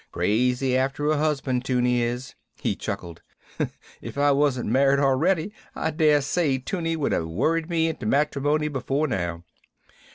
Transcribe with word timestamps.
Crazy 0.11 0.75
after 0.75 1.11
a 1.11 1.17
husband, 1.17 1.63
'Tunie 1.63 2.01
is." 2.01 2.33
He 2.59 2.75
chuckled. 2.75 3.21
"If 4.01 4.17
I 4.17 4.31
wasn't 4.31 4.71
married 4.71 4.97
already 4.97 5.53
I 5.75 5.91
dare 5.91 6.21
say 6.21 6.57
'Tunie 6.57 6.95
would 6.95 7.11
have 7.11 7.27
worried 7.27 7.69
me 7.69 7.87
into 7.87 8.07
matrimony 8.07 8.67
before 8.67 9.05
now. 9.07 9.43